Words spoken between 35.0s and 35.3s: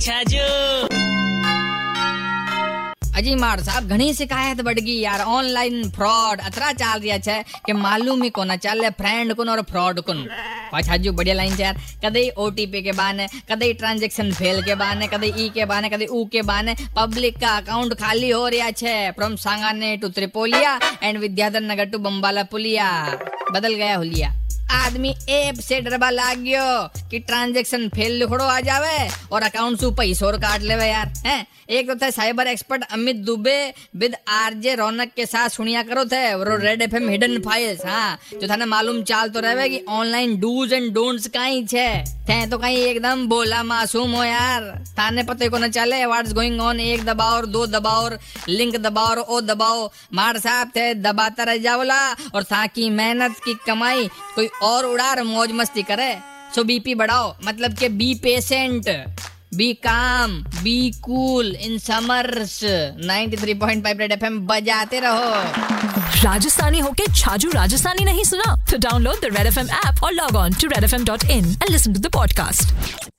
के